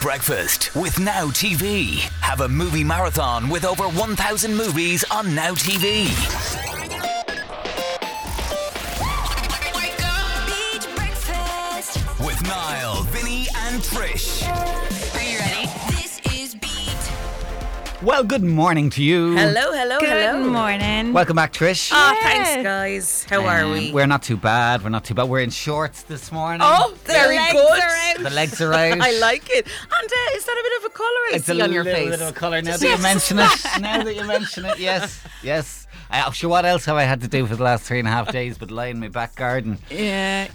[0.00, 1.98] Breakfast with Now TV.
[2.22, 6.06] Have a movie marathon with over 1,000 movies on Now TV.
[12.24, 14.89] With Niall, Vinny, and Trish.
[18.02, 19.36] Well, good morning to you.
[19.36, 20.48] Hello, hello, Good hello.
[20.50, 21.12] morning.
[21.12, 21.90] Welcome back, Trish.
[21.92, 22.22] Oh, Yeah.
[22.22, 23.26] thanks, guys.
[23.28, 23.92] How are Um, we?
[23.92, 24.82] We're not too bad.
[24.82, 25.24] We're not too bad.
[25.28, 26.62] We're in shorts this morning.
[26.64, 27.78] oh, very legs good.
[27.78, 28.18] are out.
[28.22, 28.98] the legs are out.
[29.02, 29.66] I like it.
[29.66, 31.84] And uh, is that a bit of a colour I It's a see on your
[31.84, 32.10] little face?
[32.12, 33.50] bit of a colour now that you mention it.
[33.80, 35.86] Now that you mention it, yes, yes.
[36.12, 38.10] Uh, sure, what else have I had to do for the last three and a
[38.10, 39.78] half days but lie in my back garden?
[39.90, 40.48] Yeah.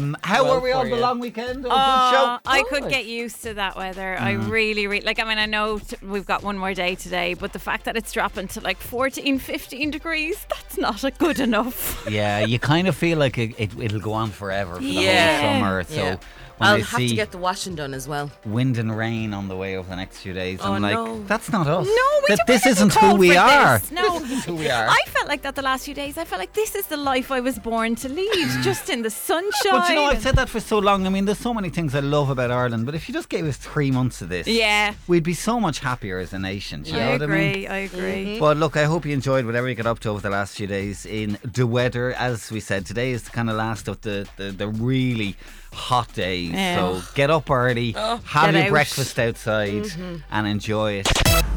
[0.00, 1.58] Um, how Well were we for on the long weekend?
[1.66, 2.38] Oh, good Oh, show.
[2.50, 4.16] I could get used to that weather.
[4.18, 5.18] I really, really like.
[5.20, 7.96] I mean, I know t- we've got one more day today, but the fact that
[7.96, 12.06] it's dropping to like 14, 15 degrees, that's not a good enough.
[12.10, 15.40] Yeah, you kind of feel like it, it, it'll go on forever for the Yeah.
[15.40, 15.82] whole summer.
[15.84, 16.16] So Yeah.
[16.58, 18.30] When I'll I have see to get the washing done as well.
[18.44, 21.22] wind and rain on the way over the next few days, Oh, I'm like, no.
[21.24, 21.86] that's not us.
[21.86, 23.78] No, we that don't- this isn't who cold we are.
[23.78, 23.90] this.
[23.90, 24.86] No, This isn't who we are.
[24.88, 26.18] I felt like that the last few days.
[26.18, 29.10] I felt like this is the life I was born to lead, just in the
[29.10, 29.72] sunshine.
[29.72, 31.06] But you know, I've said that for so long.
[31.06, 33.44] I mean, there's so many things I love about Ireland, but if you just gave
[33.46, 34.94] us three months of this, Yeah.
[35.08, 36.82] we'd be so much happier as a nation.
[36.82, 37.48] Do you I know what I mean?
[37.50, 37.66] agree.
[37.68, 38.24] I agree.
[38.26, 38.40] Mm-hmm.
[38.40, 40.66] But look, I hope you enjoyed whatever you got up to over the last few
[40.66, 42.12] days in the weather.
[42.14, 45.36] As we said, today is the kind of last of the, the, the really
[45.72, 46.50] hot days.
[46.50, 46.76] Yeah.
[46.76, 48.70] So get up early, oh, have Get your out.
[48.70, 50.16] breakfast outside, mm-hmm.
[50.30, 51.51] and enjoy it.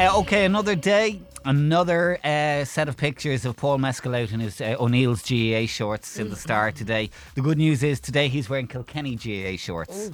[0.00, 0.16] This is Beat.
[0.16, 1.20] Uh, okay, another day.
[1.42, 6.18] Another uh, set of pictures of Paul Mescal out in his uh, O'Neill's GAA shorts
[6.18, 7.08] in the Star today.
[7.34, 10.10] The good news is today he's wearing Kilkenny GAA shorts.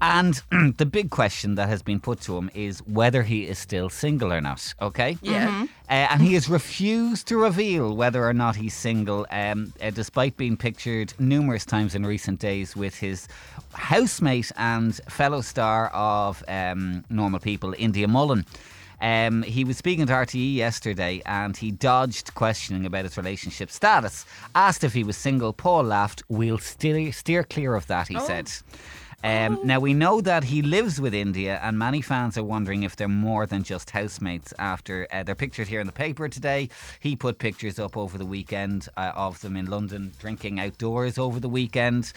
[0.00, 0.40] And
[0.76, 4.32] the big question that has been put to him is whether he is still single
[4.32, 4.74] or not.
[4.80, 5.18] Okay?
[5.22, 5.66] Yeah.
[5.88, 10.36] Uh, and he has refused to reveal whether or not he's single, um, uh, despite
[10.36, 13.26] being pictured numerous times in recent days with his
[13.74, 18.46] housemate and fellow star of um, Normal People, India Mullen.
[19.00, 24.26] Um, he was speaking to RTE yesterday and he dodged questioning about his relationship status.
[24.54, 26.22] Asked if he was single, Paul laughed.
[26.28, 28.50] We'll steer, steer clear of that, he said.
[29.22, 32.96] Um, Now, we know that he lives with India, and many fans are wondering if
[32.96, 36.68] they're more than just housemates after uh, they're pictured here in the paper today.
[37.00, 41.38] He put pictures up over the weekend uh, of them in London drinking outdoors over
[41.38, 42.12] the weekend.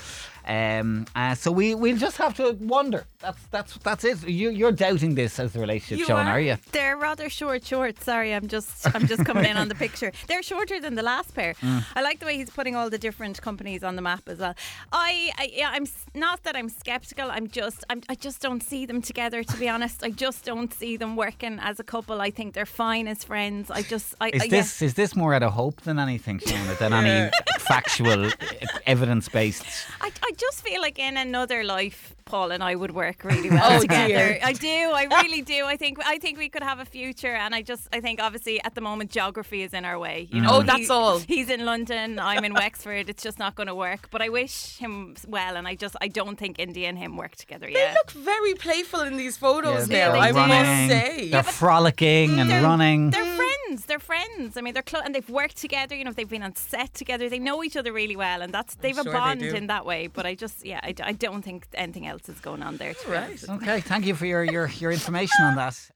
[0.45, 3.05] Um, uh, so we, we'll just have to wonder.
[3.19, 4.27] That's that's that's it.
[4.27, 6.31] You, you're doubting this as the relationship, You Sean, are.
[6.33, 6.57] are you?
[6.73, 8.03] They're rather short shorts.
[8.03, 10.11] Sorry, I'm just I'm just coming in on the picture.
[10.27, 11.53] They're shorter than the last pair.
[11.55, 11.85] Mm.
[11.95, 14.53] I like the way he's putting all the different companies on the map as well.
[14.91, 17.31] I, I yeah, I'm not that I'm skeptical.
[17.31, 19.43] I'm just I'm, I just don't see them together.
[19.43, 22.21] To be honest, I just don't see them working as a couple.
[22.21, 23.71] I think they're fine as friends.
[23.71, 26.67] I just I, Is I, this is this more out of hope than anything, Sean,
[26.79, 28.29] than any factual,
[28.85, 29.65] evidence based?
[30.01, 33.77] I, I just feel like in another life, Paul and I would work really well
[33.77, 34.07] Oh, together.
[34.07, 34.39] dear.
[34.43, 34.67] I do.
[34.67, 35.65] I really do.
[35.65, 38.61] I think I think we could have a future, and I just I think obviously
[38.63, 40.27] at the moment geography is in our way.
[40.31, 40.45] You mm.
[40.45, 41.19] know, Oh, that's all.
[41.19, 42.19] He's in London.
[42.19, 43.09] I'm in Wexford.
[43.09, 44.09] It's just not going to work.
[44.11, 47.35] But I wish him well, and I just I don't think India and him work
[47.35, 47.79] together yet.
[47.87, 51.29] They look very playful in these photos they're now, I running, must say.
[51.29, 53.09] They're frolicking and mm, They're- running.
[53.09, 53.37] They're
[53.73, 53.85] friends.
[53.85, 54.57] They're friends.
[54.57, 55.95] I mean, they're close, and they've worked together.
[55.95, 57.29] You know, they've been on set together.
[57.29, 59.53] They know each other really well, and that's they've sure a they bond do.
[59.53, 60.07] in that way.
[60.07, 62.93] But I just, yeah, I, I don't think anything else is going on there.
[62.93, 63.43] To Right.
[63.49, 65.89] Okay, thank you for your, your, your information on that.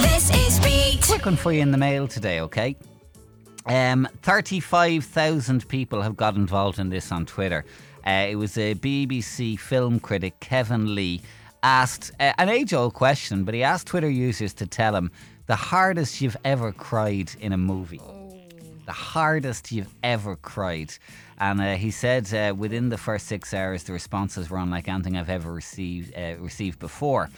[0.00, 1.02] This is Beat.
[1.06, 2.76] Quick one for you in the mail today, okay?
[3.66, 7.64] Um, 35,000 people have got involved in this on Twitter.
[8.06, 11.22] Uh, it was a BBC film critic, Kevin Lee,
[11.62, 15.10] asked uh, an age old question, but he asked Twitter users to tell him
[15.46, 18.00] the hardest you've ever cried in a movie.
[18.86, 20.94] The hardest you've ever cried.
[21.38, 25.16] And uh, he said uh, within the first six hours, the responses were unlike anything
[25.16, 27.28] I've ever received, uh, received before.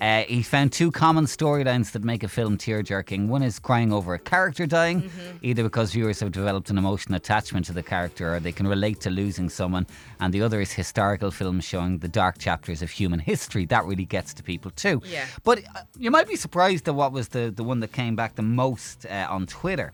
[0.00, 3.28] Uh, he found two common storylines that make a film tear jerking.
[3.28, 5.10] One is crying over a character dying,
[5.42, 9.00] either because viewers have developed an emotional attachment to the character or they can relate
[9.00, 9.86] to losing someone.
[10.20, 13.66] And the other is historical films showing the dark chapters of human history.
[13.66, 15.00] That really gets to people too.
[15.04, 15.26] Yeah.
[15.44, 18.34] But uh, you might be surprised at what was the, the one that came back
[18.34, 19.92] the most uh, on Twitter.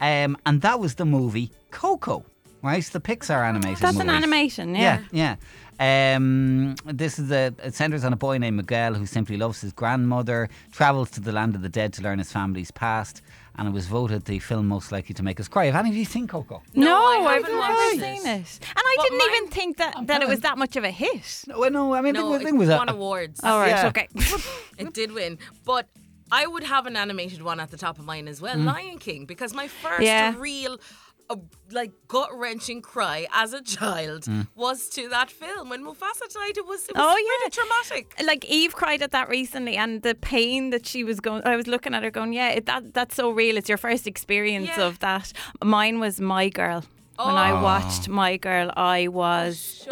[0.00, 2.24] Um, and that was the movie Coco,
[2.62, 2.84] right?
[2.84, 5.00] The Pixar animated That's an animation, yeah.
[5.10, 5.36] Yeah,
[5.80, 6.14] yeah.
[6.16, 9.72] Um, this is a it centers on a boy named Miguel who simply loves his
[9.72, 13.20] grandmother, travels to the land of the dead to learn his family's past,
[13.56, 15.66] and it was voted the film most likely to make us cry.
[15.66, 16.62] Have any of you seen Coco?
[16.74, 18.58] No, No, I I've haven't never watched seen this.
[18.58, 20.84] it, and I But didn't mine- even think that, that it was that much of
[20.84, 21.44] a hit.
[21.48, 21.94] No, no.
[21.94, 23.40] I mean, no, the thing it was a, won awards.
[23.42, 23.88] All right, Yeah.
[23.88, 24.08] okay.
[24.78, 25.38] It did win.
[25.64, 25.88] But
[26.30, 29.26] I would have an animated one at the top of mine as well, Lion King,
[29.26, 30.34] because my first Yeah.
[30.38, 30.78] real
[31.30, 31.38] a
[31.70, 34.46] like gut wrenching cry as a child Mm.
[34.54, 36.56] was to that film when Mufasa died.
[36.56, 37.48] It was, it was Oh, really yeah.
[37.48, 38.14] traumatic.
[38.24, 41.42] like Eve cried at that recently, and the pain that she was going.
[41.44, 43.56] I was looking at her, going, "Yeah, it, that that's so real.
[43.56, 44.84] It's your first experience Yeah.
[44.86, 45.32] of that."
[45.64, 46.84] Mine was My Girl.
[47.16, 49.86] When I watched My Girl, I was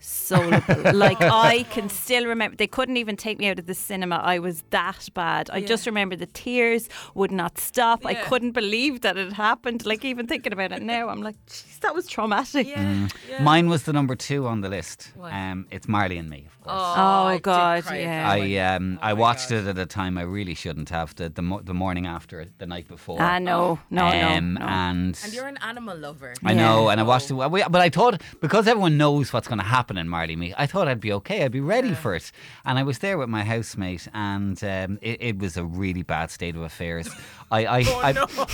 [0.00, 0.92] inconsolable.
[0.94, 2.56] like I can still remember.
[2.56, 4.16] They couldn't even take me out of the cinema.
[4.16, 5.50] I was that bad.
[5.50, 8.04] I just remember the tears would not stop.
[8.06, 9.86] I couldn't believe that it happened.
[9.86, 13.08] Like even thinking about it now, I'm like, "Jeez, that was traumatic." Yeah.
[13.28, 13.42] yeah.
[13.42, 15.12] Mine was the number two on the list.
[15.20, 16.76] Um, it's Marley and Me, of course.
[16.76, 18.30] Oh, I did God, yeah.
[18.30, 19.58] I um Oh I watched God.
[19.58, 22.66] it at a time I really shouldn't have the the, mo- the morning after the
[22.66, 23.18] night before.
[23.20, 24.66] Ah, no, no, um, no, no.
[24.66, 26.34] And, And you're an animal lover.
[26.44, 27.34] I know, and I watched it.
[27.34, 30.88] But I thought because everyone knows what's going to happen in Marley Me, I thought
[30.88, 31.44] I'd be okay.
[31.44, 32.30] I'd be ready for it.
[32.64, 36.30] And I was there with my housemate, and um, it, it was a really bad
[36.30, 37.08] state of affairs.
[37.50, 38.00] I I, Oh,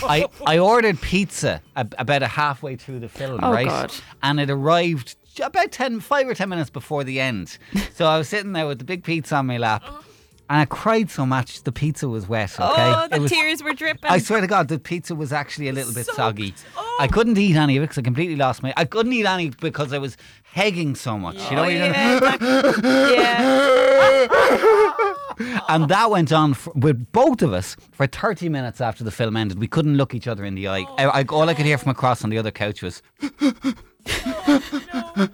[0.08, 3.66] I, I I ordered pizza about a halfway through the film, Oh, right?
[3.66, 3.92] God.
[4.22, 7.58] And it arrived about 10, 5 or 10 minutes before the end.
[7.94, 9.84] so I was sitting there with the big pizza on my lap.
[10.48, 12.52] And I cried so much the pizza was wet.
[12.58, 14.08] Okay, Oh, the was- tears were dripping.
[14.08, 16.16] I swear to God, the pizza was actually a little bit Soaked.
[16.16, 16.54] soggy.
[16.76, 16.96] Oh.
[17.00, 18.72] I couldn't eat any of it because I completely lost my.
[18.76, 20.16] I couldn't eat any because I was
[20.56, 21.36] hegging so much.
[21.50, 21.84] You know, Oh, you're
[23.14, 24.26] yeah,
[25.68, 29.36] and that went on for, with both of us for 30 minutes after the film
[29.36, 29.58] ended.
[29.58, 30.86] We couldn't look each other in the eye.
[30.88, 33.02] Oh, I, I, all I could hear from across on the other couch was.
[33.30, 35.28] Oh,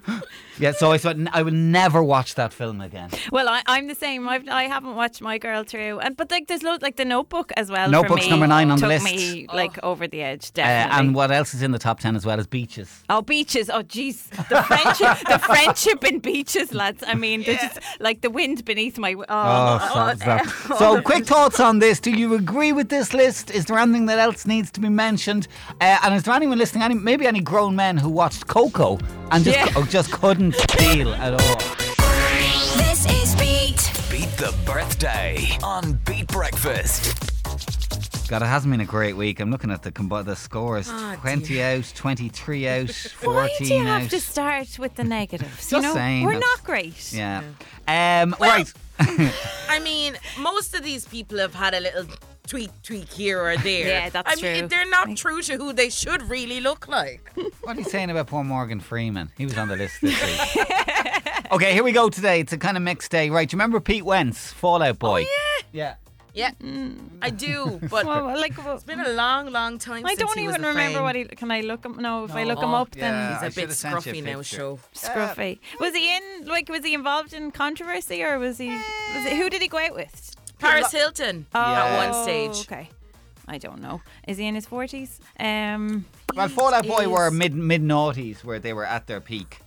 [0.58, 3.10] yeah, so I thought n- I would never watch that film again.
[3.30, 4.28] Well, I, I'm the same.
[4.28, 7.52] I've, I haven't watched My Girl through, and but like there's loads like the Notebook
[7.56, 7.90] as well.
[7.90, 9.04] Notebook's for me, number nine on the took list.
[9.04, 10.98] me like over the edge, Uh, definitely.
[11.06, 13.02] and what else is in the top 10 as well as Beaches?
[13.08, 13.70] Oh, beaches!
[13.70, 17.02] Oh, jeez, the friendship, the friendship in beaches, lads.
[17.06, 19.14] I mean, there's just like the wind beneath my.
[19.14, 20.16] Oh, Oh, stop,
[20.46, 20.78] stop.
[20.78, 22.00] So, quick thoughts on this.
[22.00, 23.50] Do you agree with this list?
[23.50, 25.48] Is there anything that else needs to be mentioned?
[25.80, 28.98] Uh, and is there anyone listening, any, maybe any grown men who watched Coco
[29.30, 29.72] and just, Yeah.
[29.76, 31.56] oh, just couldn't deal at all?
[32.76, 33.90] This is Beat.
[34.10, 37.28] Beat the birthday on Beat Breakfast.
[38.28, 39.40] God, it hasn't been a great week.
[39.40, 43.64] I'm looking at the combi- the scores: Ah, 20 out, 23 out, 14 Why do
[43.74, 44.10] you have out.
[44.10, 45.70] to start with the negatives?
[45.70, 47.12] you Just know, saying, we're not great.
[47.12, 47.42] yeah.
[47.86, 48.72] Um, right.
[49.68, 52.06] I mean, most of these people have had a little
[52.46, 53.86] tweak, tweak here or there.
[53.88, 54.68] Yeah, that's I mean, true.
[54.68, 57.30] they're not true to who they should really look like.
[57.62, 59.30] What are you saying about poor Morgan Freeman?
[59.38, 60.20] He was on the list this
[60.56, 60.66] week.
[61.52, 62.40] okay, here we go today.
[62.40, 63.30] It's a kind of mixed day.
[63.30, 65.24] Right, do you remember Pete Wentz, Fallout Boy?
[65.24, 65.94] Oh, yeah.
[65.94, 65.94] Yeah.
[66.34, 66.50] Yeah,
[67.20, 70.06] I do, but Well, well, like, well, it's been a long, long time.
[70.06, 71.04] I since don't he was even a remember friend.
[71.04, 71.24] what he.
[71.26, 71.96] Can I look him?
[72.00, 72.76] No, if I look him No.
[72.78, 73.00] up, Yeah.
[73.02, 74.36] then I He's a bit should've sent you a scruffy now.
[74.38, 74.56] picture.
[74.56, 74.78] Show.
[74.94, 75.58] scruffy.
[75.78, 76.46] Was he in?
[76.46, 78.68] Like, was he involved in controversy, or was he?
[78.70, 80.34] Was it, who did he go out with?
[80.62, 82.66] Paris Hilton Oh, at one stage.
[82.66, 82.88] Okay.
[83.48, 84.00] I don't know.
[84.28, 85.20] Is he in his forties?
[85.38, 86.04] Um.
[86.34, 89.58] Well, Fallout Boy were is- mid mid noughties where they were at their peak.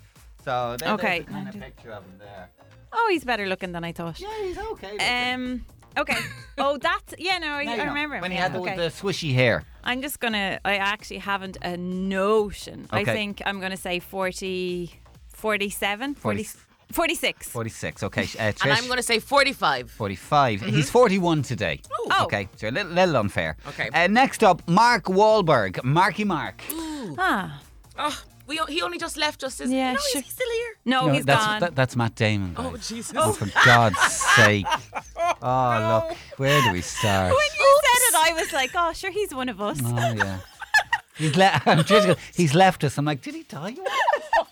[0.43, 1.19] So there- Okay.
[1.19, 2.49] there's a kind of picture of him there.
[2.93, 4.19] Oh, he's better looking than I thought.
[4.19, 5.33] Yeah, he's okay.
[5.33, 5.65] Um.
[5.97, 6.17] Okay.
[6.57, 7.37] Oh, that's yeah.
[7.39, 8.21] No, I, Now I know, remember him.
[8.21, 8.75] when he yeah, had the, okay.
[8.77, 9.63] the swishy hair.
[9.83, 10.59] I'm just gonna.
[10.63, 12.87] I actually haven't a notion.
[12.91, 13.13] I Okay.
[13.13, 14.93] think I'm gonna say 40,
[15.33, 16.59] 47, 40, 40
[16.91, 17.49] 46.
[17.49, 18.03] 46.
[18.03, 19.91] Okay, uh, And I'm going to say 45.
[19.91, 20.61] 45.
[20.61, 21.81] He's 41 today.
[22.11, 22.23] Oh.
[22.25, 23.57] Okay, so a little, little unfair.
[23.67, 23.89] Okay.
[23.93, 25.83] Uh, next up, Mark Wahlberg.
[25.83, 26.61] Marky Mark.
[27.17, 27.61] Ah,
[27.97, 29.59] Oh, we, he only just left us.
[29.61, 30.19] Is, Yeah, no, sure.
[30.19, 30.75] is he still here?
[30.85, 31.59] no, No, he's that's, gone.
[31.61, 32.53] that- that's Matt Damon.
[32.57, 32.75] Oh.
[32.77, 33.13] Jesus.
[33.15, 33.99] Oh, for God's
[34.35, 34.65] sake.
[35.41, 36.17] Oh, look.
[36.37, 37.29] Where do we start?
[37.29, 39.79] when you said it, I was like, oh, sure, he's one of us.
[39.83, 40.39] Oh, yeah.
[41.17, 42.97] He's, le- I'm just go- he's left us.
[42.97, 43.75] I'm like, did he die?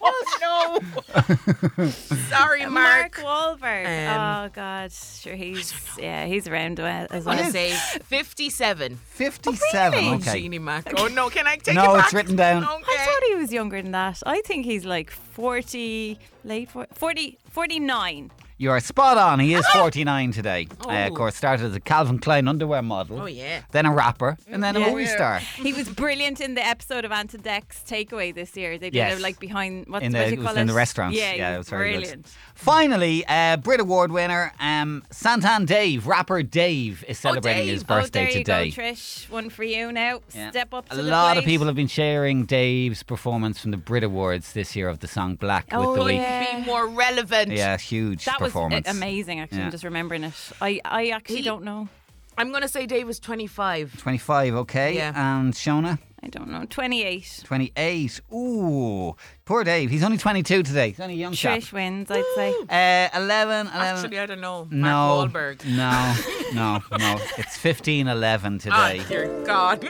[0.06, 0.82] Oh,
[1.16, 1.90] no.
[2.30, 3.14] Sorry, Mark Mark.
[3.16, 4.08] Wahlberg.
[4.10, 7.52] Um, oh God, sure he's yeah he's around well as I'm well.
[7.52, 8.98] going to say 57.
[9.06, 9.92] 57.
[10.04, 10.16] really?
[10.18, 10.42] Okay.
[10.42, 10.92] Jeannie Mac.
[10.98, 11.30] Oh, no.
[11.30, 12.64] Can I take No, it it's written down.
[12.64, 12.68] I
[13.06, 14.22] thought he was younger than that.
[14.26, 18.32] I think he's like 40, late 40, 40 49.
[18.64, 19.42] You are spot on.
[19.42, 20.68] He is 49 today.
[20.88, 21.16] Uh, of Oh.
[21.16, 23.22] course, started as a Calvin Klein underwear model.
[23.24, 23.64] Oh, yeah.
[23.72, 24.38] Then a rapper.
[24.48, 25.40] And then a movie star.
[25.40, 28.78] He was brilliant in the episode of Ant and Dec's Takeaway this year.
[28.78, 29.18] They did Yes.
[29.18, 31.18] it like behind what, in what the, do it you was call in the restaurants.
[31.18, 32.24] Yeah, it was very brilliant.
[32.24, 32.32] good.
[32.56, 37.74] Finally, uh, Brit Award winner um, Santan Dave, rapper Dave, is celebrating Dave.
[37.74, 38.70] his Oh, birthday there you today.
[38.70, 39.30] go, Trish.
[39.30, 40.22] One for you now.
[40.34, 40.52] Yeah.
[40.52, 41.52] Step up to A the lot of plate.
[41.52, 45.36] people have been sharing Dave's performance from the Brit Awards this year of the song
[45.36, 46.20] Black Oh, with the week.
[46.20, 46.60] Oh yeah.
[46.62, 47.52] Be more relevant.
[47.52, 48.88] Yeah, huge That was performance.
[48.90, 49.40] amazing.
[49.40, 49.66] Actually, Yeah.
[49.66, 50.34] I'm just remembering it.
[50.62, 51.88] I, I actually He- don't know.
[52.36, 54.02] I'm going to say Dave was 25.
[54.02, 54.96] 25, okay.
[54.96, 55.14] Yeah.
[55.16, 56.66] And Shona, I don't know.
[56.68, 57.42] 28.
[57.44, 58.22] 28.
[58.34, 59.92] Ooh, poor Dave.
[59.92, 60.90] He's only 22 today.
[60.90, 61.60] He's only a young chap.
[61.60, 62.56] Trish wins, I'd say.
[62.70, 63.72] Uh, 11, 11.
[63.72, 64.68] Actually, I don't know.
[64.72, 65.66] no, Mark Wahlberg.
[65.66, 66.16] no,
[66.56, 67.20] no, no.
[67.38, 69.04] It's 15, 11 Ah, today.
[69.08, 69.88] dear God.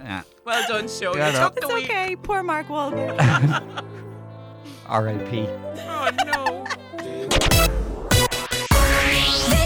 [0.00, 0.22] Yeah.
[0.44, 1.12] Well done, show.
[1.12, 1.30] You no.
[1.32, 1.84] took the It's week.
[1.90, 2.16] okay.
[2.16, 3.20] Poor Mark Wahlberg.
[4.86, 5.46] R.I.P.
[5.46, 7.87] Oh no.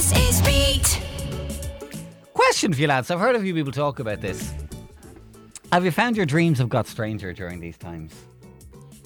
[0.03, 1.01] This is Beat.
[2.35, 3.09] Question for you lads.
[3.09, 4.53] I've heard a few people talk about this.
[5.71, 8.13] Have you found your dreams have got stranger during these times?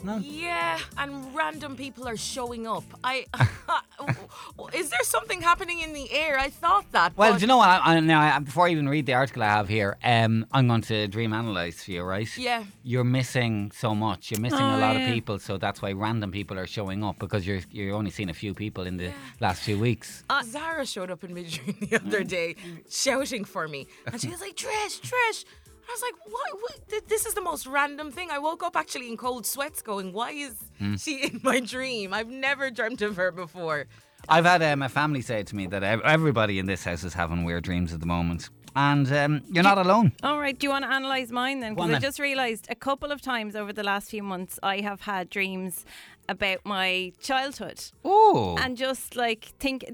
[0.04, 0.18] No.
[0.18, 2.84] Yeah, and random people are showing up.
[3.02, 3.26] I
[4.74, 6.38] is there something happening in the air?
[6.38, 7.16] I thought that.
[7.16, 7.68] Well, do you know what?
[7.68, 10.68] I, I, now, I, before I even read the article I have here, um, I'm
[10.68, 12.28] going to dream analyze for you, right?
[12.36, 12.64] Yeah.
[12.82, 14.30] You're missing so much.
[14.30, 15.08] You're missing Oh, a lot yeah.
[15.08, 18.30] of people, so that's why random people are showing up because you're you're only seeing
[18.30, 20.24] a few people in the last few weeks.
[20.44, 22.56] Zara showed up in midstream the other day,
[22.88, 25.44] shouting for me, and she was like, "Trish, Trish."
[25.88, 27.08] I was like, what, what?
[27.08, 28.30] This is the most random thing.
[28.30, 30.96] I woke up actually in cold sweats going, why is Hmm.
[30.96, 32.12] she in my dream?
[32.12, 33.86] I've never dreamt of her before.
[34.28, 37.44] I've had um, my family say to me that everybody in this house is having
[37.44, 40.12] weird dreams at the moment, and um, you're not alone.
[40.24, 41.74] All right, do you want to analyse mine then?
[41.74, 42.02] Because I then.
[42.02, 45.84] just realised a couple of times over the last few months I have had dreams
[46.28, 47.80] about my childhood.
[48.04, 49.84] Oh, And just like think,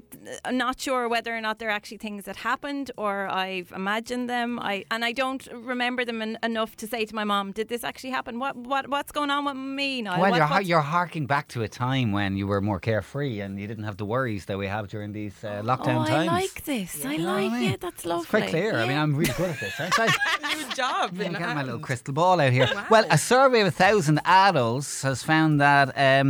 [0.45, 4.59] I'm not sure whether or not they're actually things that happened or I've imagined them.
[4.59, 7.83] I and I don't remember them en- enough to say to my mom, "Did this
[7.83, 8.39] actually happen?
[8.39, 11.47] What what what's going on with me now?" well, What- you're, what's- you're harking back
[11.49, 14.57] to a time when you were more carefree and you didn't have the worries that
[14.57, 16.29] we have during these uh, lockdown oh, times.
[16.29, 17.05] I like this.
[17.05, 17.71] I You like I mean?
[17.73, 17.81] it.
[17.81, 18.21] That's lovely.
[18.23, 18.71] It's quite clear.
[18.81, 20.07] I mean, I'm really good at this, aren't I?
[20.55, 21.09] New job.
[21.13, 22.69] I'm in getting my little crystal ball out here.
[22.89, 26.22] Well, a survey of a thousand adults has found that um,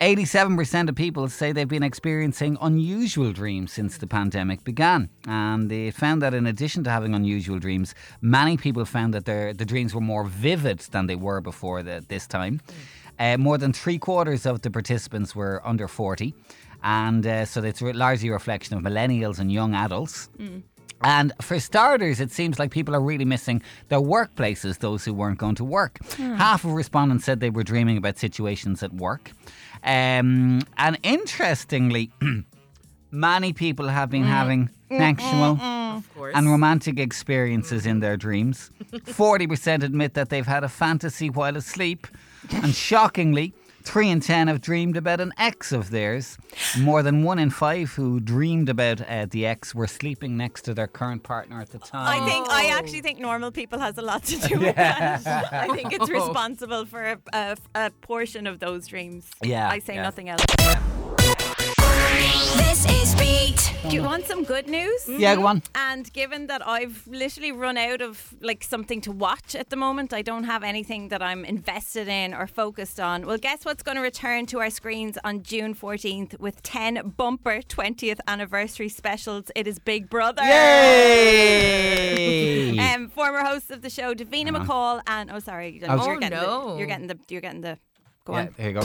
[0.00, 5.10] 87% of people say they've been experiencing unusual dreams since the pandemic began.
[5.26, 9.54] And they found that in addition to having unusual dreams, many people found that their,
[9.54, 12.60] the dreams were more vivid than they were before the, this time.
[13.18, 16.34] Uh, more than three quarters of the participants were under 40.
[16.82, 20.28] And uh, so it's largely a reflection of millennials and young adults.
[21.04, 25.38] And for starters, it seems like people are really missing their workplaces, those who weren't
[25.38, 25.98] going to work.
[26.16, 29.32] Half of respondents said they were dreaming about situations at work.
[29.84, 32.10] Um, and interestingly,
[33.10, 35.58] many people have been having sexual
[36.34, 38.70] and romantic experiences in their dreams.
[38.92, 42.06] 40% admit that they've had a fantasy while asleep.
[42.50, 46.38] And shockingly, 3 in 10 have dreamed about an ex of theirs.
[46.78, 50.74] More than 1 in 5 who dreamed about uh, the ex were sleeping next to
[50.74, 52.06] their current partner at the time.
[52.22, 52.78] I think I Oh.
[52.78, 55.26] actually think normal people has a lot to do with that.
[55.52, 59.28] I think it's responsible for a, a, a portion of those dreams.
[59.42, 60.02] Yeah, I say yeah.
[60.02, 60.44] nothing else.
[62.82, 63.72] This is Beat.
[63.88, 65.08] Do you want some good news?
[65.08, 65.62] Yeah, go on.
[65.74, 70.12] And given that I've literally run out of like something to watch at the moment,
[70.12, 73.24] I don't have anything that I'm invested in or focused on.
[73.26, 77.60] Well, guess what's going to return to our screens on June 14th with 10 bumper
[77.62, 79.44] 20th anniversary specials?
[79.54, 80.42] It is Big Brother.
[80.42, 81.58] Yay!
[82.92, 86.36] Um, former hosts of the show, Davina McCall, and oh, sorry, you're, was- Oh, getting
[86.38, 86.72] no.
[86.72, 87.78] the, you're getting the, you're getting the,
[88.24, 88.54] go yeah, on.
[88.56, 88.80] here you go.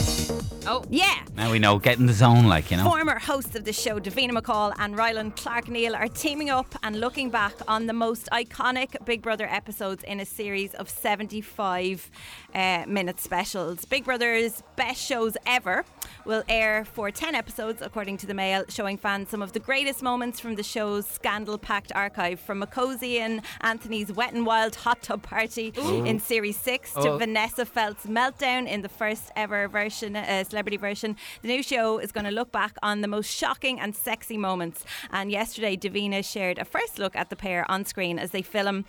[0.67, 1.15] oh, Yeah.
[1.35, 2.83] Now we know, get in the zone, like, you know.
[2.83, 6.99] Former hosts of the show, Davina McCall and Rylan Clark Neal, are teaming up and
[6.99, 12.09] looking back on the most iconic Big Brother episodes in a series of 75
[12.55, 13.85] uh, minute specials.
[13.85, 15.85] Big Brother's best shows ever
[16.25, 20.01] will air for 10 episodes, according to the Mail, showing fans some of the greatest
[20.01, 25.03] moments from the show's scandal packed archive, from Makosi and Anthony's Wet and Wild hot
[25.03, 27.17] tub party in Series 6 to Oh.
[27.19, 31.15] Vanessa Feltz's meltdown in the first ever version, uh, celebrity version.
[31.41, 34.85] The new show is going to look back on the most shocking and sexy moments.
[35.11, 38.85] And yesterday, Davina shared a first look at the pair on screen as they film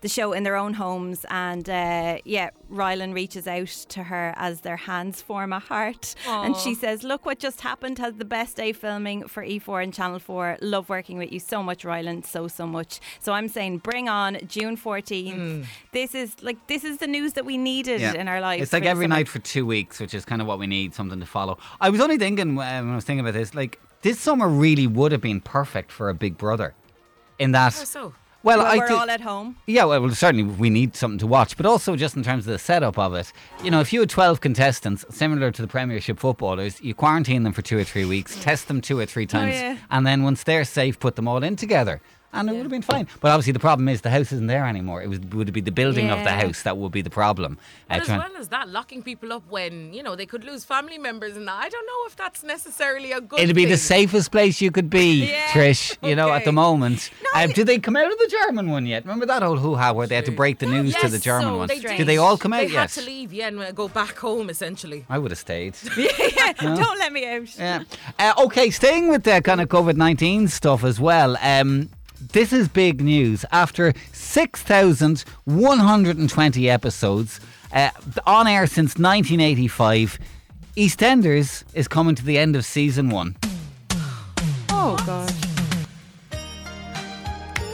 [0.00, 1.24] the show in their own homes.
[1.30, 6.14] And uh, yeah, Rylan reaches out to her as their hands form a heart.
[6.26, 7.98] And she says, Look what just happened.
[7.98, 10.58] Had the best day filming for E4 and Channel 4.
[10.60, 12.24] Love working with you so much, Rylan.
[12.24, 13.00] So, so much.
[13.20, 15.34] So I'm saying, bring on June 14th.
[15.34, 15.62] Hmm.
[15.92, 18.62] This is like, this is the news that we needed in our lives.
[18.62, 19.16] It's like every summer.
[19.16, 21.58] night for two weeks, which is kind of what we need, something to follow.
[21.80, 25.12] I was only thinking when I was thinking about this, like this summer really would
[25.12, 26.74] have been perfect for a Big Brother.
[27.38, 28.14] In that, How so?
[28.42, 29.56] Well, Well, I we're all at home.
[29.66, 32.58] yeah, well, certainly we need something to watch, but also just in terms of the
[32.58, 33.32] setup of it.
[33.62, 37.52] You know, if you had 12 contestants, similar to the Premiership footballers, you quarantine them
[37.52, 39.76] for two or three weeks, test them two or three oh, times, yeah.
[39.90, 42.00] and then once they're safe, put them all in together.
[42.32, 43.06] And it would have been fine.
[43.20, 45.02] But obviously, the problem is the house isn't there anymore.
[45.02, 47.58] It was, would be the building of the house that would be the problem.
[47.90, 50.64] Uh, as trying- well as that, locking people up when, you know, they could lose
[50.64, 51.58] family members and that.
[51.60, 54.88] I don't know if that's necessarily a good It'd be the safest place you could
[54.88, 55.96] be, Yeah, Trish.
[56.02, 56.54] You know, at the okay.
[56.54, 57.10] moment.
[57.34, 59.04] Uh, did they come out of the German one yet?
[59.04, 61.48] Remember that old hoo ha where they had to break the news to the German
[61.48, 61.68] so one?
[61.68, 64.48] they Did they all come out They had to leave, yeah, and go back home,
[64.48, 65.04] essentially.
[65.08, 65.76] I would have stayed.
[65.96, 67.58] yeah, don't let me out.
[67.58, 67.82] Yeah.
[68.18, 71.36] Uh, okay, staying with the kind of COVID 19 stuff as well.
[71.42, 71.90] Um,
[72.32, 73.44] this is big news.
[73.52, 77.40] After 6,120 episodes
[77.72, 77.90] uh,
[78.26, 80.18] on air since 1985,
[80.76, 83.36] EastEnders is coming to the end of season one.
[84.70, 85.32] Oh god.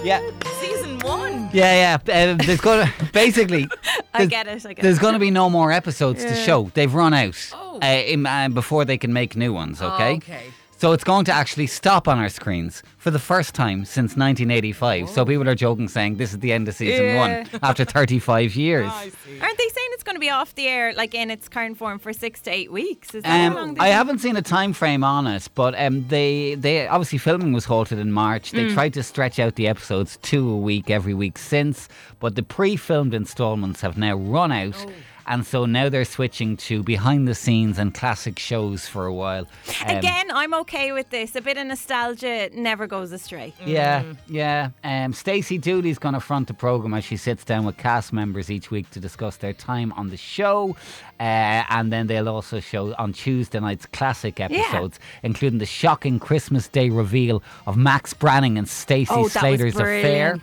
[0.05, 0.21] Yeah,
[0.61, 1.51] Season one.
[1.53, 2.33] yeah, yeah.
[2.33, 3.67] Uh, there's to basically.
[4.15, 4.65] I there's- get it.
[4.65, 5.01] I get There's it.
[5.15, 6.71] to be no more episodes to show.
[6.75, 7.81] They've run out Oh.
[7.83, 9.83] uh, in, uh, before they can make new ones.
[9.83, 10.15] Okay.
[10.17, 10.45] Okay.
[10.79, 15.09] So it's going to actually stop on our screens for the first time since 1985.
[15.11, 17.19] So people are joking, saying this is the end of season Yeah.
[17.43, 18.89] one after 35 years.
[18.95, 19.41] I see.
[19.41, 21.99] Aren't they saying it's going to be off the air like in its current form
[21.99, 23.13] for six to eight weeks?
[23.13, 26.07] Is that how long Um, I haven't seen a time frame on it, but um,
[26.07, 28.53] they they obviously filming was halted in March.
[28.53, 28.69] Mm.
[28.69, 31.89] They tried to stretch out the episodes two a week every week since,
[32.21, 34.77] but the pre-filmed installments have now run out.
[34.87, 34.93] Oh.
[35.29, 39.47] And so now they're switching to behind the scenes and classic shows for a while.
[39.87, 41.37] Um, Again, I'm okay with this.
[41.37, 43.53] A bit of nostalgia never goes astray.
[43.65, 44.71] Yeah, yeah.
[44.83, 48.51] Um, Stacey Dooley's going to front the programme as she sits down with cast members
[48.51, 50.75] each week to discuss their time on the show.
[51.21, 56.69] Uh, and then they'll also show on Tuesday night's classic episodes, including the shocking Christmas
[56.69, 60.39] Day reveal of Max Branning and Stacey Oh, Slater's affair.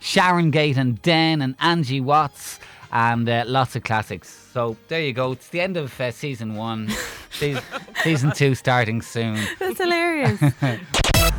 [0.00, 2.60] Sharon Gate and Den and Angie Watts.
[2.90, 4.28] And uh, lots of classics.
[4.52, 5.32] So there you go.
[5.32, 6.88] It's the end of uh, season one.
[7.30, 7.60] Se-
[8.02, 9.38] season two starting soon.
[9.58, 10.40] That's hilarious.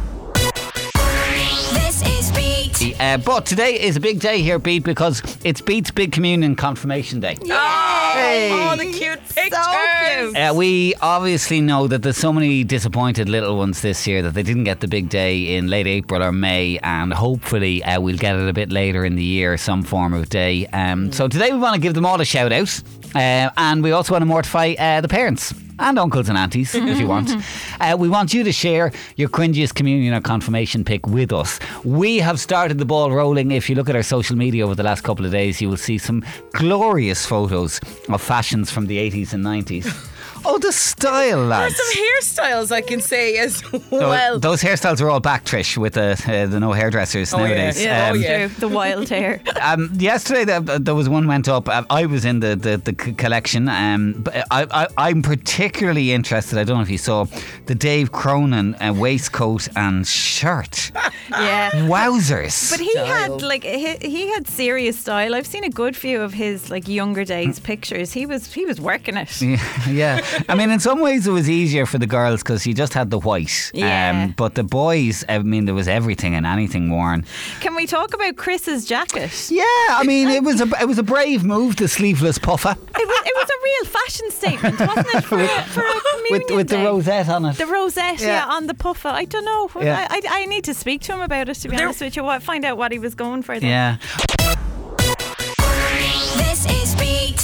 [2.80, 3.00] This.
[3.00, 7.20] Uh, but today is a big day here, Beat, because it's Beat's Big Communion Confirmation
[7.20, 7.38] Day.
[7.42, 10.36] Oh, the cute pictures.
[10.36, 14.44] Uh, we obviously know that there's so many disappointed little ones this year that they
[14.44, 18.36] didn't get the big day in late April or May, and hopefully uh, we'll get
[18.36, 20.66] it a bit later in the year, some form of day.
[20.68, 22.82] Um, so today we want to give them all a shout out,
[23.16, 25.54] uh, and we also want to mortify uh, the parents.
[25.82, 27.32] And uncles and aunties, if you want.
[27.80, 31.62] Uh, we want you to share your cringiest communion or confirmation pick with us.
[31.86, 33.51] We have started the ball rolling.
[33.51, 35.78] If you look at our social media over the last couple of days, you will
[35.78, 40.09] see some glorious photos of fashions from the 80s and 90s.
[40.46, 41.75] Oh, the style, lads.
[41.75, 44.39] Some hairstyles I can say as Tho- well.
[44.39, 47.47] those hairstyles are all back, Trish, with the uh, the no hairdressers Oh, yeah.
[47.47, 47.84] nowadays.
[47.84, 48.47] Yeah, oh, Um, yeah.
[48.47, 49.41] The wild hair.
[49.62, 51.67] um, yesterday, there, there was one went up.
[51.69, 53.67] Uh, I was in the the, the collection.
[53.69, 56.58] Um, but I, I, I'm particularly interested.
[56.58, 57.25] I don't know if you saw
[57.65, 60.91] the Dave Cronin uh, waistcoat and shirt.
[61.30, 61.69] Yeah.
[61.88, 62.71] Wowzers!
[62.71, 65.36] But he had like he, he had serious style.
[65.36, 68.12] I've seen a good few of his like younger days pictures.
[68.12, 69.39] He was he was working it.
[69.39, 70.21] Yeah, yeah.
[70.48, 73.10] I mean, in some ways, it was easier for the girls because he just had
[73.10, 73.72] the white.
[73.74, 74.28] Um, Yeah.
[74.36, 77.26] but the boys, I mean, there was everything and anything worn.
[77.62, 79.32] Can we talk about Chris's jacket?
[79.50, 83.08] Yeah, I mean, it was a it was a brave move, the sleeveless puffer It
[83.08, 85.24] was, it was a real fashion statement, wasn't it?
[85.24, 86.86] For, a, for a communion with with the day?
[86.86, 87.58] rosette on it.
[87.58, 88.28] The rosette, yeah.
[88.46, 88.56] Yeah.
[88.56, 89.08] on the puffer.
[89.10, 89.70] I don't know.
[89.82, 90.08] Yeah.
[90.10, 92.15] I, I, I need to speak to him about it, to be There- honest with
[92.15, 92.39] you.
[92.39, 93.70] Find out what he was going for there.
[93.70, 93.98] yeah.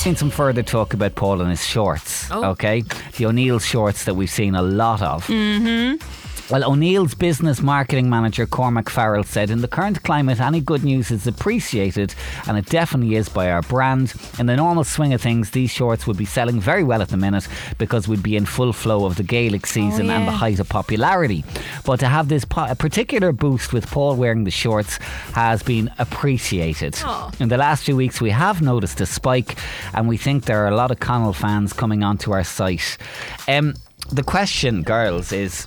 [0.05, 2.29] Seen some further talk about Paul and his shorts.
[2.29, 2.51] Oh.
[2.51, 2.83] Okay,
[3.17, 5.25] the O'Neill shorts that we've seen a lot of.
[5.25, 5.95] Mm-hmm.
[6.47, 11.09] Well, O'Neill's business marketing manager Cormac Farrell said, "In the current climate, any good news
[11.09, 12.13] is appreciated,
[12.47, 14.13] and it definitely is by our brand.
[14.37, 17.17] In the normal swing of things, these shorts would be selling very well at the
[17.17, 17.47] minute
[17.79, 21.43] because we'd be in full flow of the Gaelic season and the height of popularity.
[21.83, 24.99] But to have this po- a particular boost with Paul wearing the shorts
[25.33, 26.95] has been appreciated.
[27.39, 29.57] In the last few weeks, we have noticed a spike,
[29.95, 32.97] and we think there are a lot of Connell fans coming onto our site.
[33.47, 33.73] Um,
[34.11, 35.65] the question, girls, is.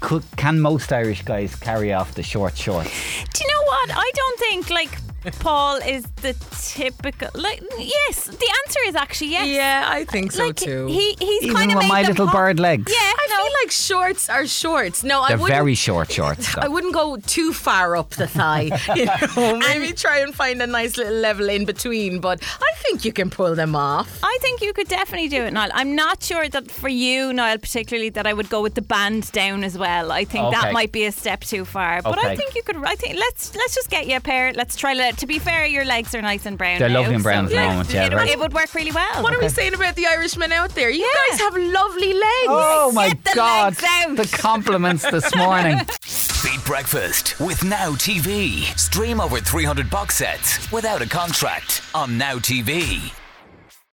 [0.00, 2.90] Could, can most Irish guys carry off the short shorts?
[3.34, 3.90] Do you know what?
[3.92, 4.98] I don't think like
[5.40, 6.34] Paul is the
[6.74, 7.28] typical.
[7.34, 9.46] Like, yes, the answer is actually yes.
[9.48, 10.86] Yeah, I think so like too.
[10.86, 12.92] he he's Even kind of with my little pop- bird legs.
[12.92, 13.36] Yeah, I no.
[13.36, 15.02] feel like shorts are shorts.
[15.04, 15.56] No, I They're wouldn't.
[15.56, 16.56] very short shorts.
[16.66, 18.70] I wouldn't go too far up the thigh.
[18.96, 22.20] You know, maybe try and find a nice little level in between.
[22.20, 24.18] But I think you can pull them off.
[24.22, 25.70] I think you could definitely do it, Niall.
[25.74, 29.30] I'm not sure that for you, Niall, particularly that I would go with the band
[29.32, 30.12] down as well.
[30.12, 30.56] I think Okay.
[30.60, 32.00] that might be a step too far.
[32.02, 32.76] But I think you could.
[32.84, 34.52] I think let's let's just get you a pair.
[34.52, 35.15] Let's try it.
[35.18, 36.78] To be fair, your legs are nice and brown.
[36.78, 38.28] They're now, lovely and brown so at the moment, yeah, it, right.
[38.28, 39.22] it would work really well.
[39.22, 40.90] What are we saying about the Irishmen out there?
[40.90, 41.30] You Yeah.
[41.30, 42.46] guys have lovely legs.
[42.48, 43.64] Oh my Get the God!
[43.80, 44.16] legs out.
[44.16, 45.78] The compliments this morning.
[46.44, 48.64] Beat Breakfast with Now TV.
[48.78, 53.12] Stream over 300 box sets without a contract on Now TV.